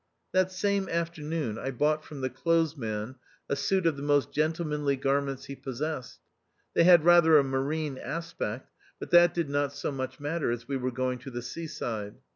That 0.31 0.51
same 0.51 0.89
afternoon 0.89 1.59
I 1.59 1.69
bought 1.69 2.03
from 2.03 2.21
the 2.21 2.29
clothesman 2.31 3.17
a 3.47 3.55
suit 3.55 3.85
of 3.85 3.97
the 3.97 4.01
most 4.01 4.31
gentlemanly 4.31 4.95
garments 4.95 5.45
he 5.45 5.55
possessed; 5.55 6.19
they 6.73 6.85
had 6.85 7.05
rather 7.05 7.37
a 7.37 7.43
marine 7.43 7.99
aspect, 7.99 8.71
but 8.99 9.11
that 9.11 9.35
did 9.35 9.47
not 9.47 9.73
so 9.73 9.91
much 9.91 10.19
matter, 10.19 10.49
as 10.49 10.67
we 10.67 10.75
were 10.75 10.89
going 10.89 11.19
to 11.19 11.29
the 11.29 11.43
sea 11.43 11.67
side. 11.67 12.15